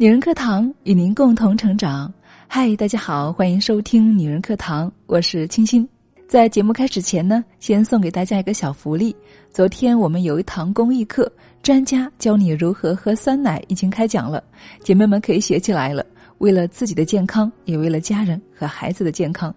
[0.00, 2.14] 女人课堂与您共同成长。
[2.46, 5.86] 嗨，大家好，欢迎收听女人课堂，我是清新。
[6.28, 9.14] 在节目开始前呢，先送给大家一个小福利。
[9.50, 11.28] 昨天我们有一堂公益课，
[11.64, 14.40] 专家教你如何喝酸奶，已经开讲了，
[14.84, 16.06] 姐妹们可以学起来了。
[16.38, 19.52] 为了自己的健康，也为了家人和孩子的健康，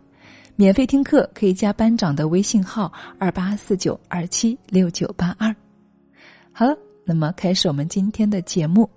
[0.55, 5.55] 免费听课可以加班长的微信号二八四九二七六九八二。
[6.51, 8.89] 好了，那么开始我们今天的节目。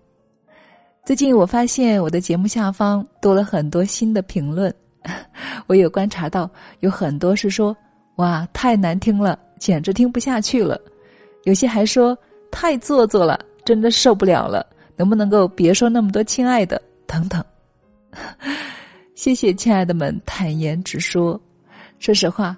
[1.04, 4.74] 最近我发现我的节目下方多了很多新的评论，
[5.68, 6.48] 我有观察到
[6.80, 7.76] 有很多是说
[8.16, 10.80] ：“哇，太难听了，简直听不下去了。”
[11.44, 12.16] 有些还说
[12.50, 17.44] ：“太做作了，真的受不了了，能不能够别说那么多亲爱的？”等等。
[19.14, 21.38] 谢谢亲爱的们坦言直说。
[21.98, 22.56] 说实话，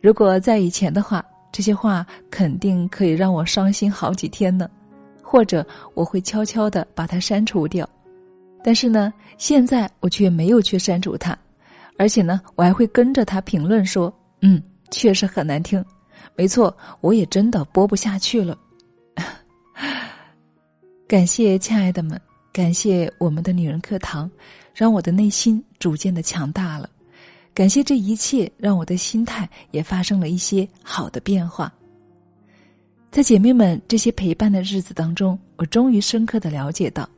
[0.00, 4.70] 如果在以前的话，这些话肯定可以让我伤心好几天呢。
[5.30, 7.86] 或者我会悄悄的把它删除掉，
[8.64, 11.36] 但是呢，现在我却没有去删除它，
[11.98, 15.84] 而且呢，我还会跟着他评论说：“嗯，确实很难听，
[16.34, 18.56] 没错，我也真的播不下去了。
[21.06, 22.18] ”感谢亲爱的们，
[22.50, 24.30] 感谢我们的女人课堂，
[24.72, 26.88] 让我的内心逐渐的强大了。
[27.52, 31.70] 感谢这一切，让我的心态也发生了一些好的变化。
[33.10, 37.08] 在姐妹们这些陪伴的日子当中，我终于深刻的了解到，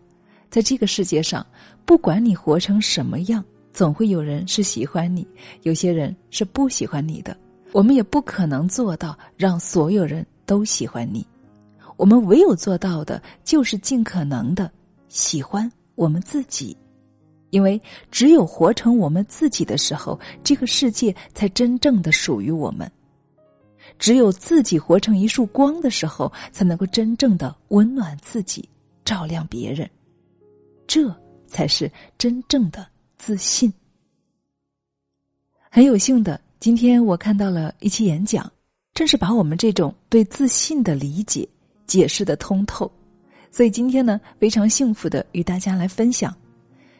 [0.48, 1.44] 在这个世界上，
[1.84, 5.27] 不管你活成什么样，总会有人是喜欢你，
[5.62, 7.36] 有些人是不喜欢你的。
[7.72, 11.27] 我们也不可能做到让所有人都喜欢你，
[11.97, 14.70] 我们唯有做到的就是尽可能的
[15.08, 16.77] 喜欢我们自己，
[17.50, 17.80] 因为
[18.12, 22.91] 只有活成我们自己的时候，这个世界才真正的属于我们。
[24.00, 28.66] 只有自己活成一束光的时候，才能够真正的温暖自己，
[29.05, 29.88] 照亮别人，
[30.87, 31.15] 这
[31.47, 32.84] 才是真正的
[33.19, 33.71] 自信。
[35.71, 38.50] 很有幸的，今天我看到了一期演讲，
[38.94, 41.47] 正是把我们这种对自信的理解
[41.87, 42.91] 解释的通透，
[43.53, 46.34] 所以今天呢，非常幸福的与大家来分享。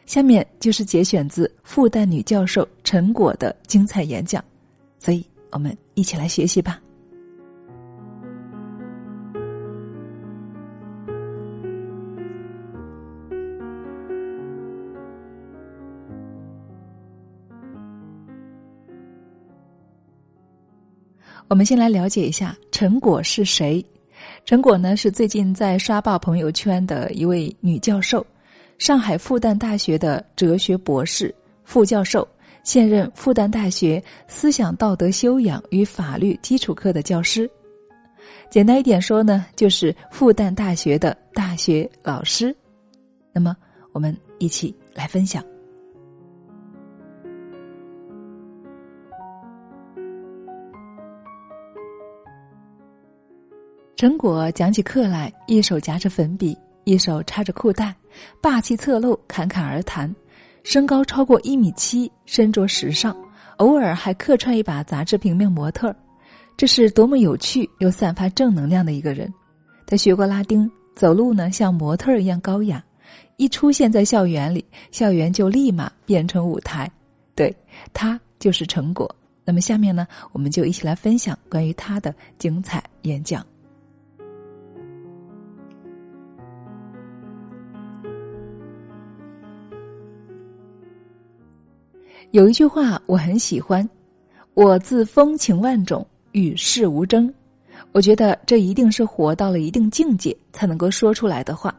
[0.05, 4.43] 下面就是节选自复旦女教授陈果的精彩演讲，
[4.99, 6.79] 所以我们一起来学习吧。
[21.51, 23.85] 我们先来了解一下陈果是谁。
[24.45, 28.25] 陈果呢是最近在刷爆朋友圈的一位女教授，
[28.77, 31.35] 上海复旦大学的哲学博士、
[31.65, 32.25] 副教授，
[32.63, 37.51] 现任复旦大学思想道德修养与法律基础课的教师。
[38.49, 42.55] 简单一点说呢，就是复旦大学的大学老师。
[43.33, 43.53] 那么，
[43.91, 45.50] 我们一起来分享。
[54.01, 57.95] 陈果讲起课来，一手夹着粉笔，一手插着裤带，
[58.41, 60.11] 霸气侧漏，侃侃而谈。
[60.63, 63.15] 身高超过一米七，身着时尚，
[63.57, 65.95] 偶尔还客串一把杂志平面模特儿。
[66.57, 69.31] 这是多么有趣又散发正能量的一个人。
[69.85, 72.83] 他学过拉丁，走路呢像模特儿一样高雅。
[73.37, 76.89] 一出现在校园里，校园就立马变成舞台。
[77.35, 77.55] 对
[77.93, 79.15] 他就是陈果。
[79.45, 83.45] 那么下面呢，我们就一起来分享关于他的精彩演讲。
[92.31, 93.87] 有一句话我很喜欢
[94.55, 97.31] ：“我自风情万种，与世无争。”
[97.91, 101.75] 我觉得这一定是活到了一定境界才能够说出来的话。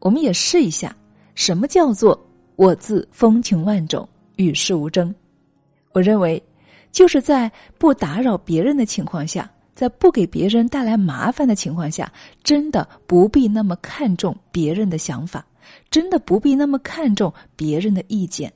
[0.00, 0.96] 我们也试一下，
[1.36, 2.18] 什么叫做
[2.56, 5.14] “我自风情万种，与世无争”？
[5.94, 6.42] 我认为，
[6.90, 15.46] 就是在不打扰别人的情况下，在不给别人带来麻烦的情况下，真的不必那么看重别人的想法，
[15.88, 18.52] 真的不必那么看重别人的意见。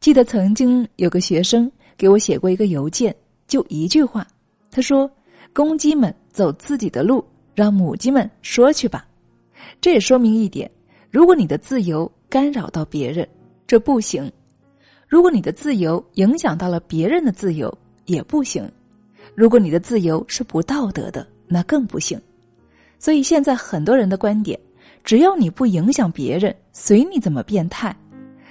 [0.00, 3.14] 记得曾经有个学生给我写过一个邮件，
[3.46, 4.26] 就一句话，
[4.70, 5.08] 他说
[5.52, 7.22] ：“公鸡们走自己的路，
[7.54, 9.06] 让母鸡们说去吧。”
[9.78, 10.70] 这也说明一点：
[11.10, 13.28] 如果你的自由干扰到别人，
[13.66, 14.24] 这不行；
[15.06, 17.70] 如果你的自由影响到了别人的自由，
[18.06, 18.64] 也不行；
[19.34, 22.18] 如果你的自由是不道德的，那更不行。
[22.98, 24.58] 所以现在很多人的观点，
[25.04, 27.94] 只要你不影响别人，随你怎么变态。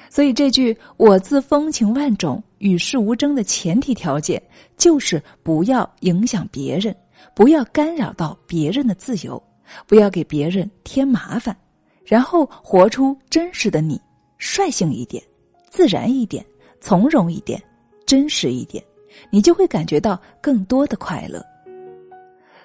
[0.09, 4.41] 所以这句“我自风情万种，与世无争”的前提条件，
[4.75, 6.95] 就是不要影响别人，
[7.35, 9.41] 不要干扰到别人的自由，
[9.85, 11.56] 不要给别人添麻烦，
[12.03, 14.01] 然后活出真实的你，
[14.39, 15.23] 率性一点，
[15.69, 16.44] 自然一点，
[16.81, 17.62] 从容一点，
[18.05, 18.83] 真实一点，
[19.29, 21.45] 你就会感觉到更多的快乐。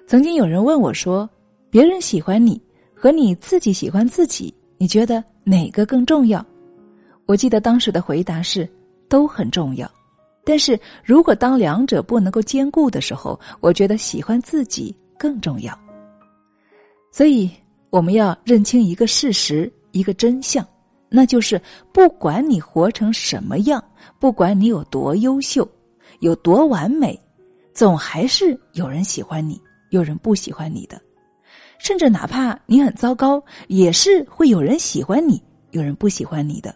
[0.07, 1.29] 曾经有人问我说
[1.69, 2.59] ：“别人喜欢你
[2.95, 6.45] 和你自己喜欢自己，你觉得哪个更重要？”
[7.27, 8.69] 我记得当时的回答是：
[9.09, 9.91] 都很重要。
[10.45, 15.79] 但是如果当两者不能够兼顾的时候，我觉得喜欢自己更重要。
[17.11, 17.51] 所以
[17.91, 20.67] 我们要认清一个事实，一个真相，
[21.09, 21.61] 那就是
[21.93, 23.83] 不管你活成什么样，
[24.19, 25.67] 不管你有多优秀，
[26.21, 27.19] 有多完美，
[27.73, 29.61] 总还是有人喜欢你。
[29.91, 31.01] 有人不喜欢你的，
[31.79, 35.41] 甚至哪怕你很糟糕，也是会有人喜欢你，
[35.71, 36.75] 有人不喜欢你的。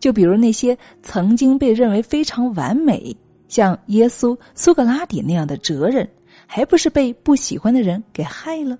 [0.00, 3.14] 就比如那些曾经被认为非常完美，
[3.48, 6.08] 像耶稣、苏格拉底那样的哲人，
[6.46, 8.78] 还不是被不喜欢的人给害了？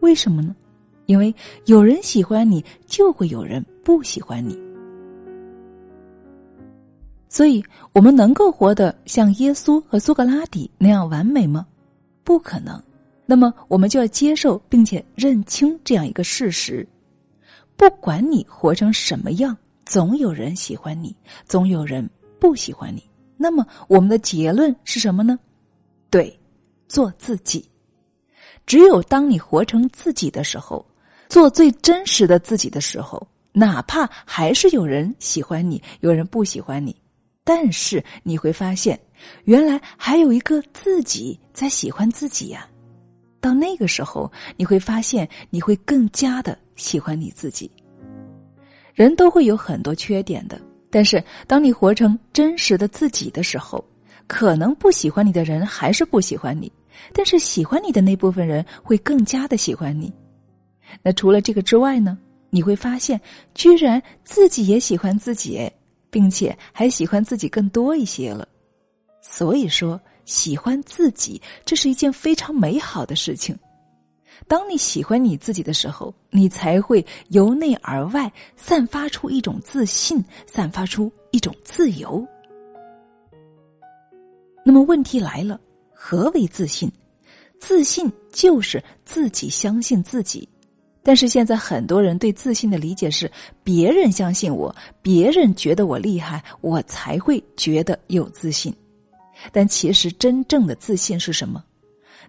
[0.00, 0.54] 为什么呢？
[1.06, 1.34] 因为
[1.66, 4.56] 有人喜欢你，就会有人不喜欢你。
[7.28, 11.66] 所以，我们能够活得像耶稣和苏格拉底那样完美吗？
[12.24, 12.80] 不可能。
[13.26, 16.86] 那么，我们就要接受并且认清这样一个事实：
[17.76, 19.56] 不管你活成什么样，
[19.90, 21.12] 总有人喜欢你，
[21.44, 22.08] 总有人
[22.38, 23.02] 不喜欢你。
[23.36, 25.36] 那么，我们的结论是什么呢？
[26.08, 26.38] 对，
[26.86, 27.68] 做自己。
[28.66, 30.86] 只有当你活成自己的时候，
[31.28, 33.20] 做最真实的自己的时候，
[33.50, 36.94] 哪怕还是有人喜欢你，有人不喜欢你，
[37.42, 38.96] 但是你会发现，
[39.42, 42.64] 原来还有一个自己在喜欢自己呀。
[43.40, 47.68] 到那个时候，你会发现你会更加的喜欢你自己。
[49.00, 50.60] 人都会有很多缺点的，
[50.90, 53.82] 但是当你活成真实的自己的时候，
[54.26, 56.70] 可能不喜欢你的人还是不喜欢你，
[57.14, 60.12] 但是喜欢你的那部分人会更加的喜欢你。
[61.02, 62.18] 那除了这个之外呢？
[62.50, 63.18] 你会发现，
[63.54, 65.66] 居然自己也喜欢自己，
[66.10, 68.46] 并且还喜欢自己更多一些了。
[69.22, 69.98] 所以说。
[70.26, 73.58] 喜欢自己，这是一件非常美好的事情。
[74.48, 82.26] 当你喜欢你自己的时候，你才会由内而外散发出一种自信，散发出一种自由。
[84.64, 85.60] 那么问题来了，
[85.92, 86.90] 何为自信？
[87.58, 90.48] 自信就是自己相信自己。
[91.02, 93.30] 但是现在很多人对自信的理解是：
[93.64, 98.74] 别人相信我，别人觉得我厉害，我才会觉得有自信。
[99.50, 101.64] 但其实真正的自信是什么？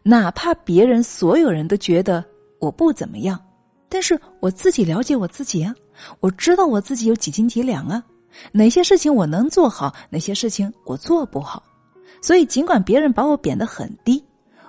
[0.04, 2.24] 哪怕别人所有人都觉得
[2.60, 3.40] 我不怎么样，
[3.88, 5.76] 但是我自己了解我自己啊，
[6.20, 8.04] 我知道我自己有几斤几两啊，
[8.52, 11.62] 哪些事情我能做好，哪些事情我做不好。
[12.22, 14.24] 所以尽管别人把我贬得很低，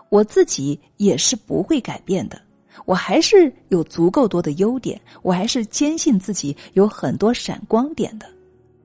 [0.08, 2.40] 我自己也是不会改变的。
[2.86, 8.26] 我还是有足够多的优点，我还是坚信自己有很多闪光点的。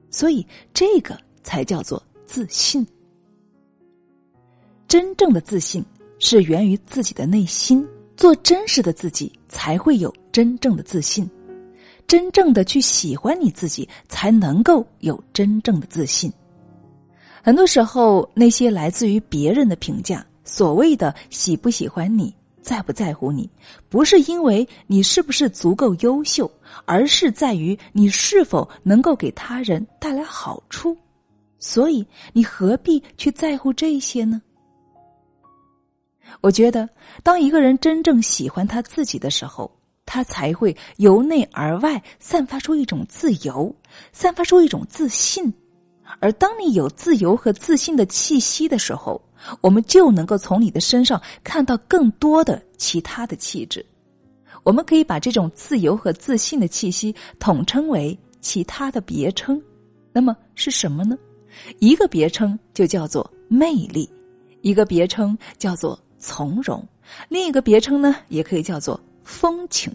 [0.09, 2.85] 所以这个才叫做自信。
[4.87, 5.83] 真正的自信
[6.19, 11.29] 是源于自己的内心，做真实的自己才会有真正的自信。
[12.07, 16.31] 真正的去喜欢你自己，才能够有真正的自信。
[17.43, 23.49] 很多时候，那些来自于别人的评价，所谓的喜不喜欢你，在不在乎你，
[23.89, 26.49] 不是因为你是不是足够优秀，
[26.85, 30.95] 而是在于你是否能够给他人带来好处。
[31.59, 34.41] 所以，你何必去在乎这些呢？
[36.41, 36.87] 我觉得，
[37.23, 39.71] 当一个人真正喜欢他自己的时候，
[40.05, 43.73] 他才会由内而外散发出一种自由，
[44.11, 45.51] 散发出一种自信。
[46.19, 49.21] 而当你有自由和自信的气息的时候，
[49.61, 53.85] 我们就能够从你的身上看到更多的其他的气质。
[54.63, 59.61] 我们可以把这种自由和自信的气息统称为其他的别称。
[60.13, 61.17] 那么是什么呢？
[61.79, 64.09] 一个别称就叫做魅力，
[64.61, 65.99] 一个别称叫做。
[66.17, 66.85] 从容，
[67.29, 69.91] 另一个别称呢，也可以叫做风情。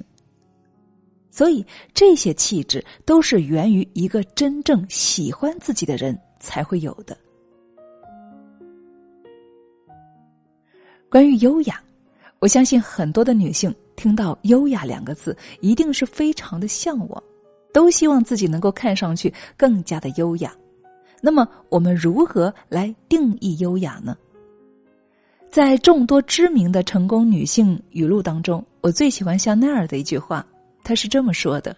[1.30, 1.64] 所以
[1.94, 7.16] 这些气质都是源于一个真正喜欢自己的人才会有的。
[11.08, 11.82] 关于优雅，
[12.38, 17.22] 我相信很多的女性听到“优雅”两个字，一定是非常的向往，
[17.72, 20.54] 都希望自己能够看上去更加的优雅。
[21.20, 24.16] 那么，我们如何来定义优雅呢？
[25.52, 30.46] 在众多知名的成功女性语录当中，我最喜欢香奈儿的一句话，
[30.82, 31.76] 她是这么说的：“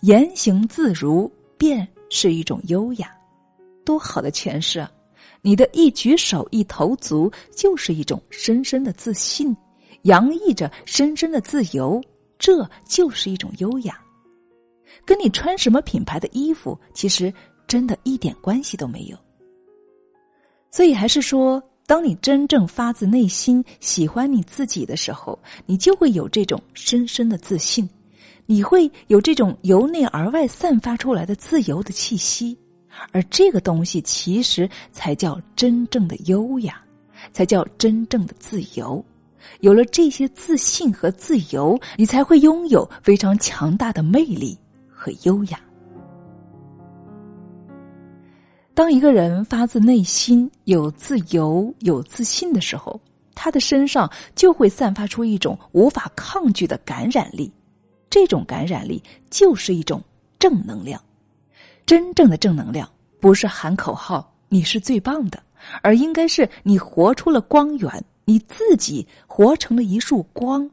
[0.00, 3.14] 言行自如便是一种优雅。”
[3.84, 4.90] 多好的诠释啊！
[5.42, 9.54] 你的一举手一投足就是一种深深的自信，
[10.04, 12.02] 洋溢着深深的自由，
[12.38, 14.00] 这就是一种优雅。
[15.04, 17.30] 跟你穿什么品牌的衣服，其实
[17.66, 19.18] 真的一点关系都没有。
[20.70, 27.88] 所以，还是说，当你真正发自内心喜欢你自己的时候，你就会有这种深深的自信，
[28.46, 32.56] 你会有这种由内而外散发出来的自由的气息，
[33.10, 36.80] 而这个东西其实才叫真正的优雅，
[37.32, 39.04] 才叫真正的自由。
[39.60, 44.56] 有了这些自信和自由，你才会拥有非常强大的魅力
[44.88, 45.58] 和优雅。
[48.74, 52.98] 当一个人发自内心有自由、有自信的时候，
[53.34, 57.52] 他的身上就会散发出一种无法抗拒的感染力。
[58.08, 60.02] 这种感染力就是一种
[60.38, 61.00] 正能量。
[61.84, 62.88] 真正的正能量
[63.20, 65.42] 不是喊口号“你是最棒的”，
[65.82, 68.04] 而应该是你活出了光源。
[68.24, 70.70] 你自己活成了一束光，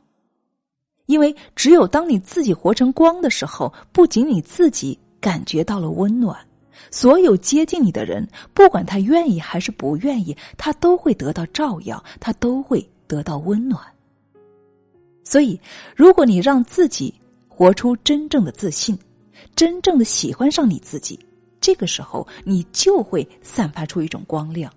[1.08, 6.38] 因为只有当你自己活成光的时候，不仅你自己感觉到了温暖，
[6.91, 13.81] 所有接近你的人，不管他愿意还是不愿意，他都会得到照耀，他都会得到温暖。
[15.24, 15.59] 所以，
[15.95, 17.13] 如果你让自己
[17.48, 18.98] 活出真正的自信，
[19.55, 21.19] 真正的喜欢上你自己，
[21.62, 24.74] 这个时候你就会散发出一种光亮。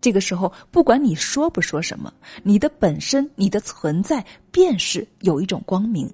[0.00, 6.08] 这个时候，不管你说不说什么，你的本身、你的存在便是有一种光明。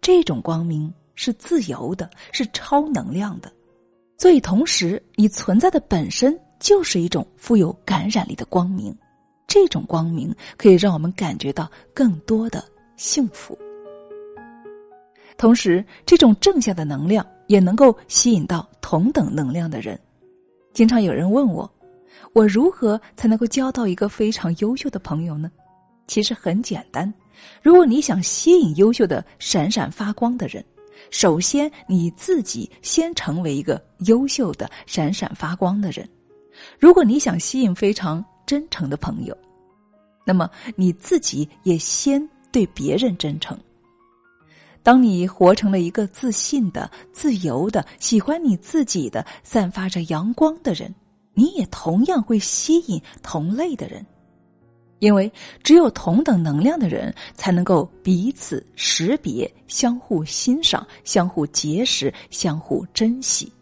[0.00, 3.52] 这种光明是自由的，是超能量的。
[4.18, 8.94] 所以，同时你存在的本身就是一种富有感染力的光明。
[9.46, 12.62] 这种光明可以让我们感觉到更多的
[12.96, 13.56] 幸福。
[15.36, 19.98] 同时，这种正向的能量也能够吸引到同等能量的人。
[20.74, 21.70] 经常有人问我。
[22.34, 25.50] 我如何才能够交到一个非常优秀的朋友呢？
[26.08, 27.12] 其实很简单，
[27.62, 30.62] 如果你想吸引优秀的、闪闪发光的人，
[31.10, 36.08] 首先你自己先成为一个优秀的、闪闪发光的人。
[36.78, 39.36] 如果你想吸引非常真诚的朋友，
[40.24, 43.58] 那么你自己也先对别人真诚。
[44.82, 50.94] 当你活成了一个自信的、自由的、喜欢你自己的、散发着阳光的人。
[51.34, 54.04] 你也同样会吸引同类的人，
[54.98, 55.30] 因为
[55.62, 63.52] 只有同等能量的人才能够彼此识别、相互欣赏、相互结识、相互珍惜。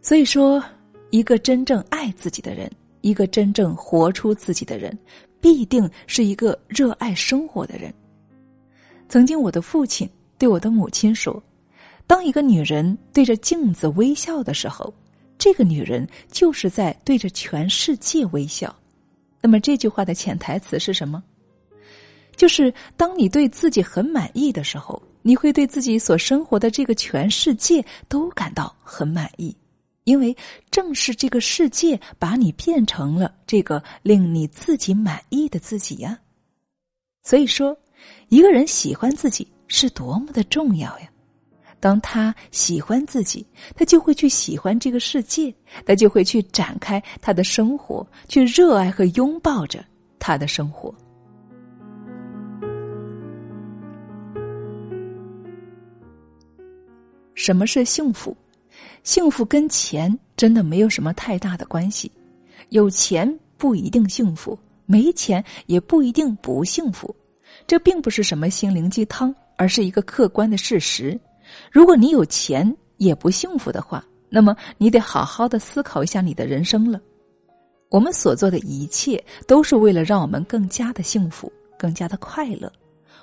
[0.00, 0.62] 所以说，
[1.10, 4.96] 一个真正爱自己的人，一个真正活出自己的人，
[5.40, 7.92] 必定是一个热爱生活的人。
[9.08, 11.42] 曾经，我的父亲对我的母亲说
[12.06, 14.92] ：“当一个女人对着镜子微笑的时候。”
[15.36, 18.74] 这个女人就是在对着全世界微笑，
[19.44, 21.22] 那么这句话的潜台词是什么？
[22.34, 29.54] 就是当你对自己很满意的时候，你会对自己所生活的这个全世界都感到很满意，
[30.04, 30.34] 因为
[30.70, 36.18] 正是这个世界把你变成了这个令你自己满意的自己呀。
[37.22, 37.76] 所以说，
[38.30, 41.08] 一个人喜欢自己是多么的重要呀。
[41.84, 49.84] 当他喜欢自己，他就会去喜欢这个世界，他就会去展开他的生活，去热爱和拥抱着
[50.18, 50.94] 他的生活。
[57.34, 58.34] 什么是幸福？
[59.02, 62.10] 幸福跟钱真的没有什么太大的关系。
[62.70, 67.14] 有钱不一定幸福，没钱也不一定不幸福。
[67.66, 71.20] 这并不是什么心灵鸡汤，而是一个客观的事实。
[71.70, 77.00] 如果你有钱也不幸福的话，那么你得好好的思考一下你的人生了。
[77.90, 82.70] 我们所做的一切都是为了让我们更加的幸福，更加的快乐。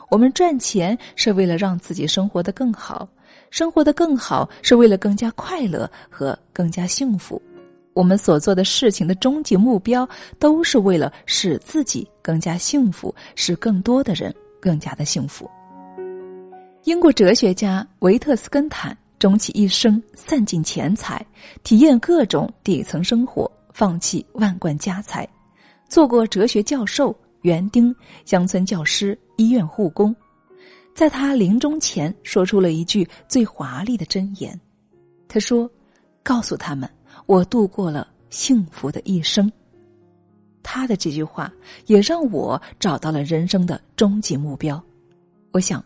[0.09, 3.07] 我们赚钱是为了让自己生活的更好，
[3.49, 7.41] 生活的更好是为了更加快乐和更加幸福。
[7.93, 10.07] 我们所做的事情的终极目标
[10.39, 15.49] 都是为了使自己更加幸福，使更多的人更加的幸福。
[16.85, 21.23] 英国哲学家维特斯根坦终其一生散尽钱财，
[21.61, 25.27] 体验各种底层生活，放弃万贯家财，
[25.87, 27.95] 做过哲学教授、园丁、
[28.25, 30.15] 乡村教师、医院护工。
[30.95, 34.59] 在他临终前，说出了一句最华丽的箴言
[35.29, 35.69] ：“他说，
[36.23, 36.89] 告诉他们，
[37.27, 39.51] 我度过了幸福的一生。”
[40.63, 41.53] 他的这句话
[41.85, 44.83] 也让我找到了人生的终极目标。
[45.51, 45.83] 我想。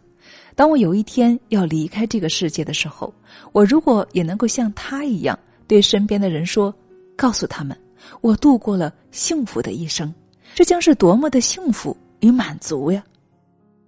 [0.55, 3.13] 当我有一天要离开这个世界的时候，
[3.51, 6.74] 我如果也能够像他一样对身边的人说，
[7.17, 7.77] 告诉他们
[8.21, 10.13] 我度过了幸福的一生，
[10.53, 13.03] 这将是多么的幸福与满足呀！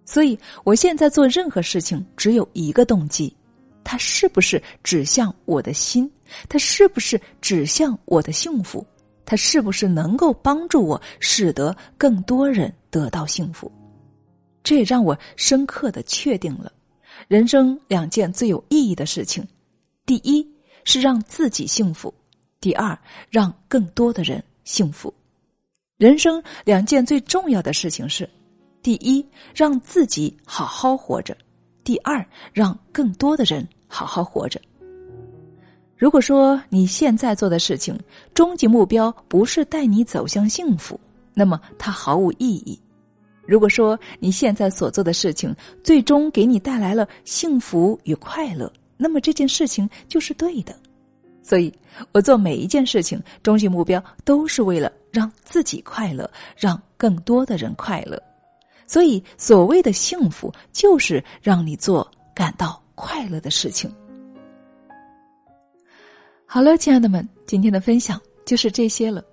[0.03, 3.33] 所以，我现在做任何事情只有一个动机，
[3.83, 6.09] 它是不是指向我的心？
[6.49, 8.85] 它是不是指向我的幸福？
[9.25, 13.71] 它是不是能够帮助我，使得更多人得到幸福？
[14.67, 16.69] 这也让我深刻的确定了，
[17.29, 19.41] 人生两件最有意义的事情：
[20.05, 20.45] 第一
[20.83, 22.13] 是让自己幸福；
[22.59, 25.13] 第二，让更多的人幸福。
[25.95, 28.29] 人生两件最重要的事情是：
[28.83, 31.33] 第一，让自己好好活着；
[31.85, 34.59] 第二，让更多的人好好活着。
[35.95, 37.97] 如果说你现在做的事情
[38.33, 40.99] 终极目标不是带你走向幸福，
[41.33, 42.77] 那么它毫无意义。
[43.47, 50.75] 如果说你现在所做的事情最终给你带来了幸福与快乐，那么这件事情就是对的。
[51.41, 51.73] 所以，
[52.11, 58.21] 我做每一件事情，终极目标都是为了让自己快乐，让更多的人快乐。
[58.85, 63.89] 所以，所谓的幸福，就是让你做感到快乐的事情。
[66.45, 69.23] 好了，亲爱的们，今天的分享就是这些了。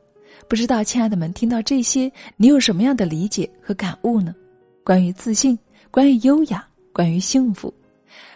[0.48, 4.34] 不知道，亲爱的们，听到这些，你有什么样的理解和感悟呢？
[4.84, 5.58] 关于自信，
[5.90, 7.72] 关于优雅，关于幸福，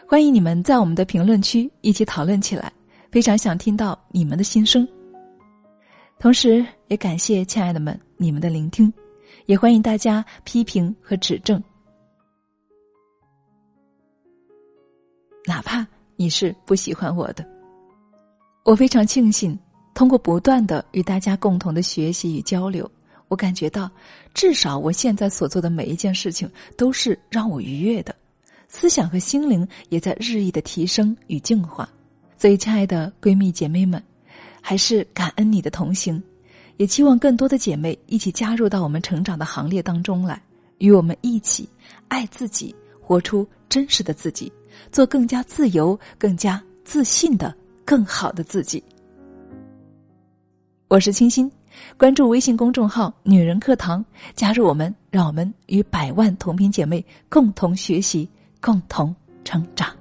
[0.06, 2.72] 欢迎你们在我们的评论区一起讨论起来。
[3.10, 4.86] 非常想听到你们的心声。
[6.18, 8.92] 同时，也感谢亲爱的们你们的聆听，
[9.46, 11.62] 也欢迎大家批评和指正，
[15.46, 15.86] 哪怕
[16.16, 17.46] 你是不喜欢我的。
[18.64, 19.58] 我非常庆幸。
[19.98, 22.88] 通过不断的与大家共同的学习与交流，
[23.26, 23.90] 我感觉到，
[24.32, 28.14] 至少我现在所做的每一件事情都是让我愉悦的，
[28.68, 31.88] 思想和心灵也在日益的提升与净化。
[32.36, 34.00] 所以，亲爱的闺蜜姐妹们，
[34.60, 36.22] 还是感恩你的同行，
[36.76, 40.40] 也期望更多的姐妹一起加入到我们成长的行列当中来，
[40.78, 41.68] 与我们一起
[42.06, 44.52] 爱自己，活出真实的自己，
[44.92, 47.52] 做更加自由、更加自信的
[47.84, 48.80] 更好的自己。
[50.88, 51.52] 我是清新，
[51.98, 54.02] 关注微信公众号“女人课堂”，
[54.34, 58.26] 加入我们，让我们与百万同频姐妹共同学习，
[58.58, 59.97] 共同成长。